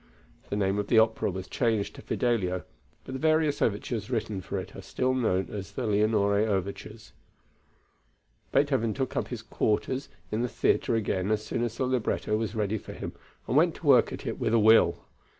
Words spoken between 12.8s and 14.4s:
him and went to work at it